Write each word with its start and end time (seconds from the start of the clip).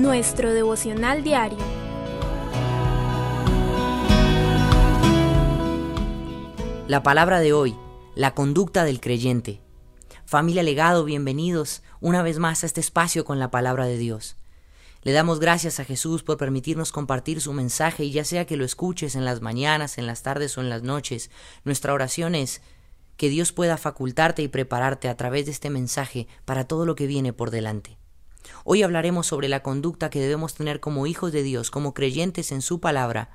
Nuestro 0.00 0.54
devocional 0.54 1.22
diario. 1.22 1.58
La 6.88 7.02
palabra 7.02 7.38
de 7.40 7.52
hoy, 7.52 7.76
la 8.14 8.34
conducta 8.34 8.84
del 8.84 8.98
creyente. 8.98 9.60
Familia 10.24 10.62
Legado, 10.62 11.04
bienvenidos 11.04 11.82
una 12.00 12.22
vez 12.22 12.38
más 12.38 12.62
a 12.62 12.66
este 12.66 12.80
espacio 12.80 13.26
con 13.26 13.38
la 13.38 13.50
palabra 13.50 13.84
de 13.84 13.98
Dios. 13.98 14.38
Le 15.02 15.12
damos 15.12 15.38
gracias 15.38 15.80
a 15.80 15.84
Jesús 15.84 16.22
por 16.22 16.38
permitirnos 16.38 16.92
compartir 16.92 17.42
su 17.42 17.52
mensaje 17.52 18.04
y 18.04 18.10
ya 18.10 18.24
sea 18.24 18.46
que 18.46 18.56
lo 18.56 18.64
escuches 18.64 19.14
en 19.16 19.26
las 19.26 19.42
mañanas, 19.42 19.98
en 19.98 20.06
las 20.06 20.22
tardes 20.22 20.56
o 20.56 20.62
en 20.62 20.70
las 20.70 20.82
noches, 20.82 21.30
nuestra 21.64 21.92
oración 21.92 22.34
es 22.34 22.62
que 23.18 23.28
Dios 23.28 23.52
pueda 23.52 23.76
facultarte 23.76 24.40
y 24.40 24.48
prepararte 24.48 25.10
a 25.10 25.16
través 25.18 25.44
de 25.44 25.52
este 25.52 25.68
mensaje 25.68 26.26
para 26.46 26.64
todo 26.64 26.86
lo 26.86 26.94
que 26.94 27.06
viene 27.06 27.34
por 27.34 27.50
delante. 27.50 27.99
Hoy 28.64 28.82
hablaremos 28.82 29.26
sobre 29.26 29.48
la 29.48 29.62
conducta 29.62 30.10
que 30.10 30.20
debemos 30.20 30.54
tener 30.54 30.80
como 30.80 31.06
hijos 31.06 31.32
de 31.32 31.42
Dios, 31.42 31.70
como 31.70 31.94
creyentes 31.94 32.52
en 32.52 32.62
su 32.62 32.80
palabra, 32.80 33.30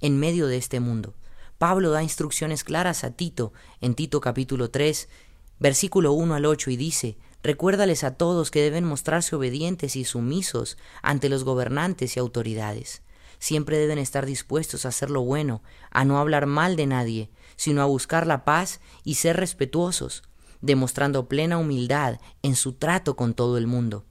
en 0.00 0.18
medio 0.18 0.46
de 0.46 0.56
este 0.56 0.80
mundo. 0.80 1.14
Pablo 1.58 1.90
da 1.90 2.02
instrucciones 2.02 2.64
claras 2.64 3.04
a 3.04 3.12
Tito 3.12 3.52
en 3.80 3.94
Tito 3.94 4.20
capítulo 4.20 4.70
3, 4.70 5.08
versículo 5.58 6.12
1 6.12 6.34
al 6.34 6.44
8 6.44 6.70
y 6.70 6.76
dice, 6.76 7.16
Recuérdales 7.42 8.02
a 8.02 8.16
todos 8.16 8.50
que 8.50 8.60
deben 8.60 8.84
mostrarse 8.84 9.36
obedientes 9.36 9.94
y 9.94 10.04
sumisos 10.04 10.76
ante 11.00 11.28
los 11.28 11.44
gobernantes 11.44 12.16
y 12.16 12.20
autoridades. 12.20 13.02
Siempre 13.38 13.78
deben 13.78 13.98
estar 13.98 14.26
dispuestos 14.26 14.84
a 14.84 14.88
hacer 14.88 15.10
lo 15.10 15.22
bueno, 15.22 15.62
a 15.90 16.04
no 16.04 16.18
hablar 16.18 16.46
mal 16.46 16.74
de 16.76 16.86
nadie, 16.86 17.30
sino 17.54 17.82
a 17.82 17.86
buscar 17.86 18.26
la 18.26 18.44
paz 18.44 18.80
y 19.04 19.14
ser 19.14 19.36
respetuosos, 19.36 20.24
demostrando 20.60 21.28
plena 21.28 21.58
humildad 21.58 22.18
en 22.42 22.56
su 22.56 22.72
trato 22.72 23.14
con 23.14 23.34
todo 23.34 23.58
el 23.58 23.66
mundo. 23.66 24.04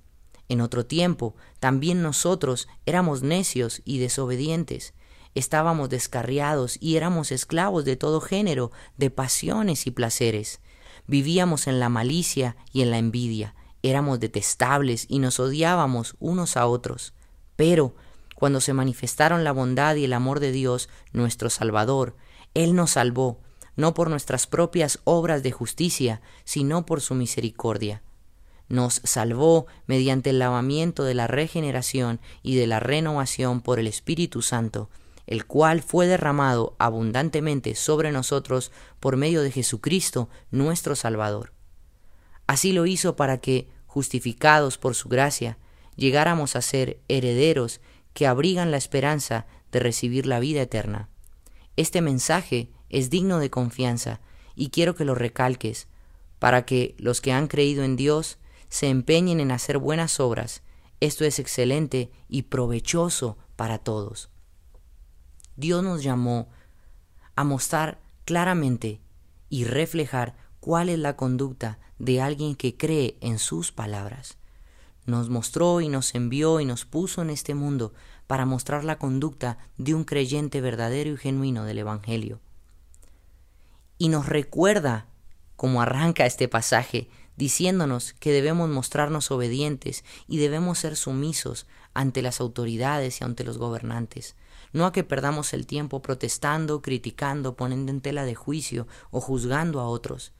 En 0.47 0.61
otro 0.61 0.85
tiempo, 0.85 1.35
también 1.59 2.01
nosotros 2.01 2.67
éramos 2.85 3.23
necios 3.23 3.81
y 3.83 3.97
desobedientes, 3.97 4.93
estábamos 5.33 5.89
descarriados 5.89 6.77
y 6.79 6.97
éramos 6.97 7.31
esclavos 7.31 7.83
de 7.83 7.95
todo 7.95 8.21
género 8.21 8.71
de 8.97 9.09
pasiones 9.09 9.87
y 9.87 9.91
placeres. 9.91 10.61
Vivíamos 11.07 11.67
en 11.67 11.79
la 11.79 11.89
malicia 11.89 12.55
y 12.71 12.81
en 12.83 12.91
la 12.91 12.99
envidia, 12.99 13.55
éramos 13.81 14.19
detestables 14.19 15.05
y 15.09 15.19
nos 15.19 15.39
odiábamos 15.39 16.15
unos 16.19 16.57
a 16.57 16.67
otros. 16.67 17.13
Pero, 17.55 17.95
cuando 18.35 18.61
se 18.61 18.73
manifestaron 18.73 19.43
la 19.43 19.51
bondad 19.51 19.95
y 19.95 20.05
el 20.05 20.13
amor 20.13 20.39
de 20.39 20.51
Dios, 20.51 20.89
nuestro 21.11 21.49
Salvador, 21.49 22.15
Él 22.53 22.75
nos 22.75 22.91
salvó, 22.91 23.41
no 23.75 23.93
por 23.93 24.09
nuestras 24.09 24.45
propias 24.45 24.99
obras 25.05 25.41
de 25.41 25.51
justicia, 25.51 26.21
sino 26.43 26.85
por 26.85 27.01
su 27.01 27.15
misericordia 27.15 28.03
nos 28.67 29.01
salvó 29.03 29.67
mediante 29.85 30.31
el 30.31 30.39
lavamiento 30.39 31.03
de 31.03 31.13
la 31.13 31.27
regeneración 31.27 32.19
y 32.41 32.55
de 32.55 32.67
la 32.67 32.79
renovación 32.79 33.61
por 33.61 33.79
el 33.79 33.87
Espíritu 33.87 34.41
Santo, 34.41 34.89
el 35.27 35.45
cual 35.45 35.81
fue 35.81 36.07
derramado 36.07 36.75
abundantemente 36.77 37.75
sobre 37.75 38.11
nosotros 38.11 38.71
por 38.99 39.17
medio 39.17 39.41
de 39.41 39.51
Jesucristo 39.51 40.29
nuestro 40.51 40.95
Salvador. 40.95 41.53
Así 42.47 42.73
lo 42.73 42.85
hizo 42.85 43.15
para 43.15 43.39
que, 43.39 43.67
justificados 43.87 44.77
por 44.77 44.95
su 44.95 45.09
gracia, 45.09 45.57
llegáramos 45.95 46.55
a 46.55 46.61
ser 46.61 46.99
herederos 47.07 47.81
que 48.13 48.27
abrigan 48.27 48.71
la 48.71 48.77
esperanza 48.77 49.45
de 49.71 49.79
recibir 49.79 50.25
la 50.25 50.39
vida 50.39 50.61
eterna. 50.61 51.09
Este 51.75 52.01
mensaje 52.01 52.69
es 52.89 53.09
digno 53.09 53.39
de 53.39 53.49
confianza 53.49 54.21
y 54.55 54.69
quiero 54.69 54.95
que 54.95 55.05
lo 55.05 55.15
recalques, 55.15 55.87
para 56.39 56.65
que 56.65 56.95
los 56.97 57.21
que 57.21 57.31
han 57.33 57.47
creído 57.47 57.83
en 57.83 57.95
Dios 57.95 58.37
se 58.75 58.89
empeñen 58.89 59.39
en 59.39 59.51
hacer 59.51 59.77
buenas 59.77 60.19
obras. 60.19 60.61
Esto 60.99 61.23
es 61.23 61.39
excelente 61.39 62.11
y 62.27 62.41
provechoso 62.41 63.37
para 63.55 63.77
todos. 63.77 64.29
Dios 65.55 65.81
nos 65.81 66.03
llamó 66.03 66.49
a 67.37 67.45
mostrar 67.45 68.01
claramente 68.25 68.99
y 69.47 69.63
reflejar 69.63 70.35
cuál 70.59 70.89
es 70.89 70.99
la 70.99 71.15
conducta 71.15 71.79
de 71.99 72.19
alguien 72.19 72.53
que 72.53 72.75
cree 72.75 73.17
en 73.21 73.39
sus 73.39 73.71
palabras. 73.71 74.37
Nos 75.05 75.29
mostró 75.29 75.79
y 75.79 75.87
nos 75.87 76.13
envió 76.13 76.59
y 76.59 76.65
nos 76.65 76.83
puso 76.83 77.21
en 77.21 77.29
este 77.29 77.55
mundo 77.55 77.93
para 78.27 78.45
mostrar 78.45 78.83
la 78.83 78.99
conducta 78.99 79.57
de 79.77 79.93
un 79.93 80.03
creyente 80.03 80.59
verdadero 80.59 81.13
y 81.13 81.17
genuino 81.17 81.63
del 81.63 81.77
Evangelio. 81.77 82.41
Y 83.97 84.09
nos 84.09 84.25
recuerda, 84.25 85.07
como 85.55 85.81
arranca 85.81 86.25
este 86.25 86.49
pasaje, 86.49 87.07
diciéndonos 87.37 88.13
que 88.13 88.31
debemos 88.31 88.69
mostrarnos 88.69 89.31
obedientes 89.31 90.03
y 90.27 90.37
debemos 90.37 90.79
ser 90.79 90.95
sumisos 90.95 91.67
ante 91.93 92.21
las 92.21 92.39
autoridades 92.39 93.21
y 93.21 93.23
ante 93.23 93.43
los 93.43 93.57
gobernantes, 93.57 94.35
no 94.73 94.85
a 94.85 94.91
que 94.91 95.03
perdamos 95.03 95.53
el 95.53 95.65
tiempo 95.67 96.01
protestando, 96.01 96.81
criticando, 96.81 97.55
poniendo 97.55 97.91
en 97.91 98.01
tela 98.01 98.25
de 98.25 98.35
juicio 98.35 98.87
o 99.11 99.21
juzgando 99.21 99.79
a 99.79 99.87
otros. 99.87 100.33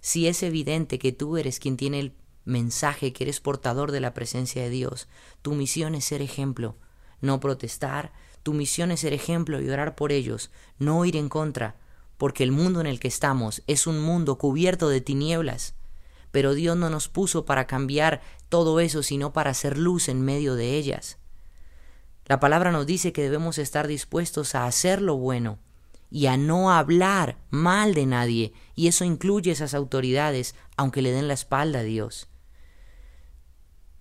Si 0.00 0.26
es 0.26 0.42
evidente 0.42 0.98
que 0.98 1.12
tú 1.12 1.36
eres 1.36 1.58
quien 1.58 1.76
tiene 1.76 2.00
el 2.00 2.14
mensaje, 2.44 3.12
que 3.12 3.24
eres 3.24 3.40
portador 3.40 3.92
de 3.92 4.00
la 4.00 4.14
presencia 4.14 4.62
de 4.62 4.70
Dios, 4.70 5.08
tu 5.42 5.54
misión 5.54 5.94
es 5.94 6.04
ser 6.04 6.22
ejemplo, 6.22 6.76
no 7.20 7.38
protestar, 7.38 8.12
tu 8.42 8.54
misión 8.54 8.90
es 8.90 9.00
ser 9.00 9.12
ejemplo 9.12 9.60
y 9.60 9.68
orar 9.68 9.94
por 9.94 10.12
ellos, 10.12 10.50
no 10.78 11.04
ir 11.04 11.16
en 11.16 11.28
contra, 11.28 11.76
porque 12.16 12.42
el 12.42 12.52
mundo 12.52 12.80
en 12.80 12.86
el 12.86 12.98
que 12.98 13.08
estamos 13.08 13.62
es 13.66 13.86
un 13.86 14.00
mundo 14.00 14.38
cubierto 14.38 14.88
de 14.88 15.00
tinieblas 15.00 15.74
pero 16.30 16.54
Dios 16.54 16.76
no 16.76 16.90
nos 16.90 17.08
puso 17.08 17.44
para 17.44 17.66
cambiar 17.66 18.20
todo 18.48 18.80
eso, 18.80 19.02
sino 19.02 19.32
para 19.32 19.50
hacer 19.50 19.78
luz 19.78 20.08
en 20.08 20.22
medio 20.22 20.54
de 20.54 20.76
ellas. 20.76 21.18
La 22.26 22.38
palabra 22.38 22.70
nos 22.70 22.86
dice 22.86 23.12
que 23.12 23.22
debemos 23.22 23.58
estar 23.58 23.88
dispuestos 23.88 24.54
a 24.54 24.66
hacer 24.66 25.02
lo 25.02 25.16
bueno 25.16 25.58
y 26.10 26.26
a 26.26 26.36
no 26.36 26.72
hablar 26.72 27.38
mal 27.50 27.94
de 27.94 28.06
nadie, 28.06 28.52
y 28.74 28.88
eso 28.88 29.04
incluye 29.04 29.52
esas 29.52 29.74
autoridades, 29.74 30.54
aunque 30.76 31.02
le 31.02 31.12
den 31.12 31.28
la 31.28 31.34
espalda 31.34 31.80
a 31.80 31.84
Dios. 31.84 32.28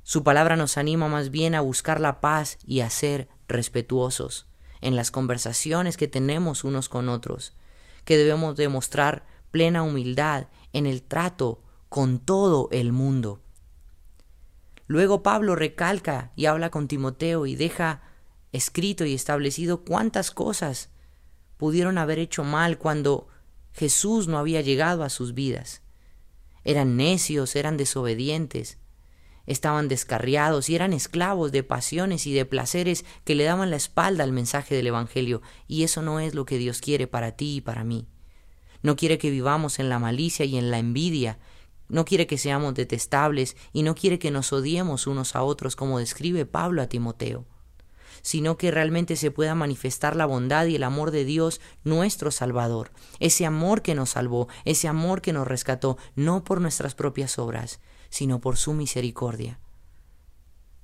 Su 0.04 0.24
palabra 0.24 0.56
nos 0.56 0.78
anima 0.78 1.08
más 1.08 1.30
bien 1.30 1.54
a 1.54 1.62
buscar 1.62 2.00
la 2.00 2.20
paz 2.20 2.58
y 2.66 2.80
a 2.80 2.90
ser 2.90 3.30
respetuosos 3.48 4.48
en 4.82 4.96
las 4.96 5.12
conversaciones 5.12 5.98
que 5.98 6.08
tenemos 6.08 6.64
unos 6.64 6.90
con 6.90 7.10
otros, 7.10 7.54
que 8.06 8.18
debemos 8.18 8.56
demostrar 8.56 9.26
plena 9.52 9.84
humildad 9.84 10.48
en 10.74 10.88
el 10.88 11.04
trato 11.04 11.62
con 11.90 12.20
todo 12.20 12.70
el 12.72 12.92
mundo. 12.92 13.42
Luego 14.88 15.22
Pablo 15.22 15.56
recalca 15.56 16.32
y 16.36 16.46
habla 16.46 16.70
con 16.70 16.88
Timoteo 16.88 17.46
y 17.46 17.56
deja 17.56 18.02
escrito 18.52 19.06
y 19.06 19.14
establecido 19.14 19.84
cuántas 19.84 20.32
cosas 20.32 20.90
pudieron 21.58 21.98
haber 21.98 22.20
hecho 22.20 22.44
mal 22.44 22.78
cuando 22.78 23.28
Jesús 23.74 24.28
no 24.28 24.38
había 24.38 24.62
llegado 24.62 25.04
a 25.04 25.10
sus 25.10 25.34
vidas. 25.34 25.82
Eran 26.64 26.98
necios, 26.98 27.56
eran 27.56 27.78
desobedientes, 27.78 28.78
estaban 29.46 29.88
descarriados 29.88 30.70
y 30.70 30.76
eran 30.76 30.94
esclavos 30.94 31.52
de 31.52 31.64
pasiones 31.64 32.28
y 32.28 32.34
de 32.34 32.46
placeres 32.46 33.06
que 33.24 33.36
le 33.36 33.44
daban 33.44 33.72
la 33.72 33.78
espalda 33.78 34.24
al 34.24 34.32
mensaje 34.32 34.76
del 34.76 34.88
Evangelio, 34.88 35.42
y 35.68 35.84
eso 35.84 36.02
no 36.02 36.20
es 36.20 36.34
lo 36.34 36.46
que 36.46 36.58
Dios 36.58 36.82
quiere 36.82 37.08
para 37.08 37.32
ti 37.32 37.58
y 37.58 37.62
para 37.62 37.84
mí. 37.84 38.08
No 38.82 38.96
quiere 38.96 39.18
que 39.18 39.32
vivamos 39.32 39.80
en 39.80 39.90
la 39.90 40.00
malicia 40.00 40.46
y 40.46 40.58
en 40.58 40.72
la 40.72 40.80
envidia, 40.80 41.40
no 41.90 42.06
quiere 42.06 42.28
que 42.28 42.38
seamos 42.38 42.76
detestables 42.76 43.58
y 43.74 43.84
no 43.84 43.96
quiere 43.96 44.20
que 44.20 44.32
nos 44.32 44.54
odiemos 44.54 45.08
unos 45.08 45.36
a 45.36 45.44
otros 45.44 45.76
como 45.76 46.00
describe 46.00 46.46
Pablo 46.46 46.82
a 46.82 46.88
Timoteo, 46.88 47.46
sino 48.22 48.58
que 48.58 48.72
realmente 48.72 49.16
se 49.16 49.32
pueda 49.32 49.56
manifestar 49.56 50.16
la 50.16 50.26
bondad 50.26 50.66
y 50.68 50.76
el 50.76 50.84
amor 50.84 51.12
de 51.12 51.26
Dios 51.26 51.60
nuestro 51.84 52.32
Salvador, 52.32 52.92
ese 53.20 53.46
amor 53.46 53.82
que 53.82 53.96
nos 53.96 54.12
salvó, 54.12 54.48
ese 54.66 54.88
amor 54.88 55.22
que 55.22 55.34
nos 55.34 55.48
rescató, 55.48 55.98
no 56.16 56.44
por 56.44 56.62
nuestras 56.62 56.96
propias 56.96 57.40
obras, 57.40 57.80
sino 58.10 58.40
por 58.40 58.58
su 58.58 58.74
misericordia. 58.74 59.60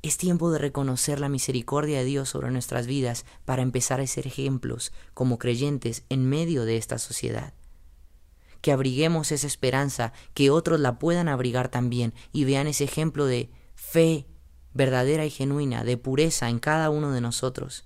Es 0.02 0.18
tiempo 0.18 0.52
de 0.52 0.60
reconocer 0.60 1.20
la 1.20 1.30
misericordia 1.30 2.00
de 2.00 2.06
Dios 2.06 2.30
sobre 2.30 2.52
nuestras 2.52 2.86
vidas 2.86 3.26
para 3.44 3.64
empezar 3.64 4.02
a 4.02 4.08
ser 4.08 4.28
ejemplos 4.28 4.92
como 5.16 5.40
creyentes 5.40 6.04
en 6.10 6.30
medio 6.30 6.66
de 6.66 6.78
esta 6.78 7.00
sociedad 7.00 7.54
que 8.66 8.72
abriguemos 8.72 9.32
esa 9.32 9.46
esperanza, 9.46 10.12
que 10.34 10.50
otros 10.50 10.80
la 10.80 10.98
puedan 10.98 11.28
abrigar 11.28 11.70
también 11.70 12.16
y 12.34 12.46
vean 12.46 12.66
ese 12.66 12.84
ejemplo 12.84 13.28
de 13.28 13.52
fe 13.76 14.26
verdadera 14.74 15.24
y 15.24 15.30
genuina, 15.30 15.84
de 15.84 15.98
pureza 15.98 16.50
en 16.50 16.58
cada 16.58 16.90
uno 16.90 17.12
de 17.12 17.22
nosotros. 17.22 17.86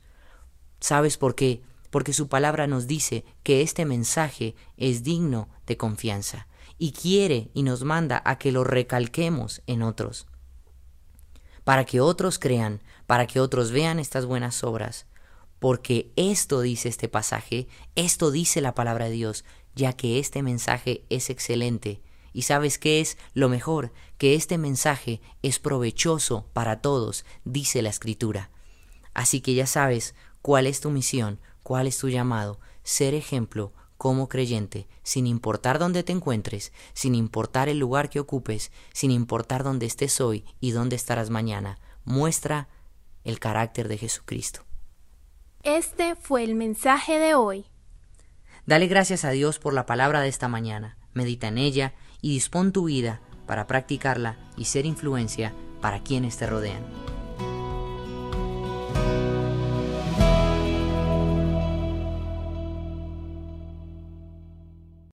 ¿Sabes 0.79 1.17
por 1.17 1.35
qué? 1.35 1.61
Porque 1.89 2.13
su 2.13 2.29
palabra 2.29 2.65
nos 2.65 2.87
dice 2.87 3.25
que 3.43 3.61
este 3.61 3.83
mensaje 3.83 4.55
es 4.77 5.03
digno 5.03 5.49
de 5.67 5.75
confianza 5.75 6.47
y 6.77 6.93
quiere 6.93 7.51
y 7.53 7.63
nos 7.63 7.83
manda 7.83 8.21
a 8.23 8.37
que 8.37 8.53
lo 8.53 8.63
recalquemos 8.63 9.61
en 9.67 9.81
otros. 9.81 10.27
Para 11.65 11.83
que 11.83 11.99
otros 11.99 12.39
crean, 12.39 12.81
para 13.05 13.27
que 13.27 13.41
otros 13.41 13.71
vean 13.71 13.99
estas 13.99 14.25
buenas 14.25 14.63
obras, 14.63 15.07
porque 15.59 16.13
esto 16.15 16.61
dice 16.61 16.87
este 16.87 17.09
pasaje, 17.09 17.67
esto 17.95 18.31
dice 18.31 18.61
la 18.61 18.73
palabra 18.73 19.05
de 19.05 19.11
Dios, 19.11 19.43
ya 19.75 19.93
que 19.93 20.19
este 20.19 20.43
mensaje 20.43 21.03
es 21.09 21.29
excelente 21.29 22.01
Y 22.31 22.43
sabes 22.43 22.77
qué 22.77 23.01
es 23.01 23.17
lo 23.33 23.49
mejor, 23.49 23.91
que 24.17 24.35
este 24.35 24.57
mensaje 24.57 25.21
es 25.41 25.59
provechoso 25.59 26.45
para 26.53 26.79
todos, 26.81 27.25
dice 27.43 27.81
la 27.81 27.89
Escritura. 27.89 28.51
Así 29.13 29.41
que 29.41 29.55
ya 29.55 29.65
sabes 29.65 30.13
cuál 30.41 30.67
es 30.67 30.79
tu 30.79 30.91
misión, 30.91 31.39
cuál 31.63 31.87
es 31.87 31.97
tu 31.97 32.09
llamado, 32.09 32.59
ser 32.83 33.13
ejemplo 33.13 33.73
como 33.97 34.29
creyente, 34.29 34.87
sin 35.03 35.27
importar 35.27 35.77
dónde 35.77 36.03
te 36.03 36.13
encuentres, 36.13 36.71
sin 36.93 37.15
importar 37.15 37.67
el 37.67 37.79
lugar 37.79 38.09
que 38.09 38.21
ocupes, 38.21 38.71
sin 38.93 39.11
importar 39.11 39.63
dónde 39.63 39.87
estés 39.87 40.21
hoy 40.21 40.45
y 40.61 40.71
dónde 40.71 40.95
estarás 40.95 41.29
mañana, 41.29 41.79
muestra 42.05 42.69
el 43.25 43.39
carácter 43.39 43.89
de 43.89 43.97
Jesucristo. 43.97 44.61
Este 45.63 46.15
fue 46.15 46.45
el 46.45 46.55
mensaje 46.55 47.19
de 47.19 47.35
hoy. 47.35 47.65
Dale 48.69 48.85
gracias 48.85 49.25
a 49.25 49.31
Dios 49.31 49.57
por 49.57 49.73
la 49.73 49.87
palabra 49.87 50.21
de 50.21 50.27
esta 50.27 50.47
mañana, 50.47 50.95
medita 51.15 51.47
en 51.47 51.57
ella 51.57 51.93
y 52.21 52.33
dispón 52.33 52.71
tu 52.71 52.83
vida 52.83 53.19
para 53.47 53.65
practicarla 53.65 54.37
y 54.57 54.65
ser 54.65 54.85
influencia 54.85 55.53
para 55.81 56.03
quienes 56.03 56.37
te 56.37 56.45
rodean. 56.45 57.08